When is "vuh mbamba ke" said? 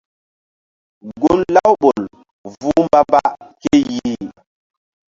2.59-3.73